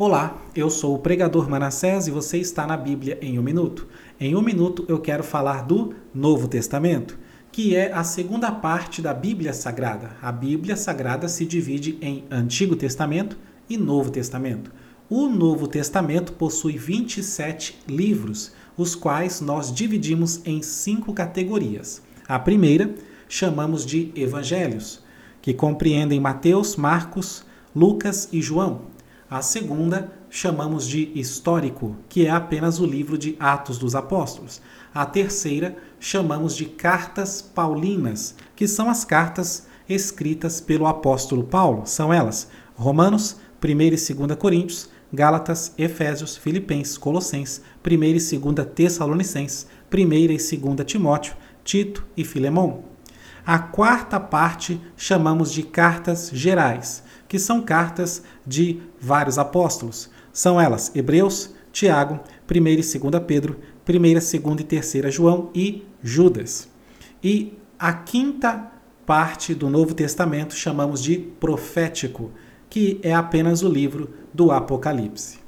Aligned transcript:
Olá, 0.00 0.40
eu 0.54 0.70
sou 0.70 0.94
o 0.94 0.98
pregador 1.00 1.50
Manassés 1.50 2.06
e 2.06 2.12
você 2.12 2.38
está 2.38 2.64
na 2.64 2.76
Bíblia 2.76 3.18
em 3.20 3.36
um 3.36 3.42
minuto. 3.42 3.88
Em 4.20 4.36
um 4.36 4.40
minuto 4.40 4.84
eu 4.86 5.00
quero 5.00 5.24
falar 5.24 5.64
do 5.64 5.92
Novo 6.14 6.46
Testamento, 6.46 7.18
que 7.50 7.74
é 7.74 7.92
a 7.92 8.04
segunda 8.04 8.52
parte 8.52 9.02
da 9.02 9.12
Bíblia 9.12 9.52
Sagrada. 9.52 10.12
A 10.22 10.30
Bíblia 10.30 10.76
Sagrada 10.76 11.26
se 11.26 11.44
divide 11.44 11.98
em 12.00 12.22
Antigo 12.30 12.76
Testamento 12.76 13.36
e 13.68 13.76
Novo 13.76 14.12
Testamento. 14.12 14.70
O 15.10 15.26
Novo 15.26 15.66
Testamento 15.66 16.32
possui 16.32 16.78
27 16.78 17.80
livros, 17.88 18.52
os 18.76 18.94
quais 18.94 19.40
nós 19.40 19.74
dividimos 19.74 20.40
em 20.44 20.62
cinco 20.62 21.12
categorias. 21.12 22.00
A 22.28 22.38
primeira 22.38 22.94
chamamos 23.28 23.84
de 23.84 24.12
Evangelhos, 24.14 25.02
que 25.42 25.52
compreendem 25.52 26.20
Mateus, 26.20 26.76
Marcos, 26.76 27.44
Lucas 27.74 28.28
e 28.30 28.40
João. 28.40 28.96
A 29.30 29.42
segunda 29.42 30.10
chamamos 30.30 30.88
de 30.88 31.12
histórico, 31.14 31.94
que 32.08 32.24
é 32.24 32.30
apenas 32.30 32.80
o 32.80 32.86
livro 32.86 33.18
de 33.18 33.36
Atos 33.38 33.76
dos 33.76 33.94
Apóstolos. 33.94 34.62
A 34.94 35.04
terceira 35.04 35.76
chamamos 36.00 36.56
de 36.56 36.64
cartas 36.64 37.42
paulinas, 37.42 38.34
que 38.56 38.66
são 38.66 38.88
as 38.88 39.04
cartas 39.04 39.66
escritas 39.86 40.62
pelo 40.62 40.86
apóstolo 40.86 41.44
Paulo. 41.44 41.82
São 41.84 42.10
elas: 42.10 42.48
Romanos, 42.74 43.36
1 43.62 43.68
e 43.82 43.90
2 43.90 44.34
Coríntios, 44.38 44.88
Gálatas, 45.12 45.74
Efésios, 45.76 46.34
Filipenses, 46.34 46.96
Colossenses, 46.96 47.60
1 47.86 48.02
e 48.02 48.38
2 48.38 48.66
Tessalonicenses, 48.74 49.66
1 49.92 50.12
e 50.14 50.26
2 50.28 50.52
Timóteo, 50.86 51.36
Tito 51.62 52.02
e 52.16 52.24
Filemão. 52.24 52.82
A 53.48 53.58
quarta 53.58 54.20
parte 54.20 54.78
chamamos 54.94 55.50
de 55.50 55.62
cartas 55.62 56.28
gerais, 56.30 57.02
que 57.26 57.38
são 57.38 57.62
cartas 57.62 58.22
de 58.46 58.82
vários 59.00 59.38
apóstolos. 59.38 60.10
São 60.30 60.60
elas 60.60 60.94
Hebreus, 60.94 61.54
Tiago, 61.72 62.20
1 62.46 62.66
e 62.68 62.76
2 62.76 63.24
Pedro, 63.26 63.56
1, 63.88 64.12
2 64.12 64.34
e 64.34 64.64
3 64.64 65.14
João 65.14 65.50
e 65.54 65.82
Judas. 66.02 66.68
E 67.24 67.56
a 67.78 67.94
quinta 67.94 68.70
parte 69.06 69.54
do 69.54 69.70
Novo 69.70 69.94
Testamento 69.94 70.54
chamamos 70.54 71.02
de 71.02 71.16
profético, 71.16 72.30
que 72.68 73.00
é 73.02 73.14
apenas 73.14 73.62
o 73.62 73.68
livro 73.70 74.10
do 74.30 74.52
Apocalipse. 74.52 75.38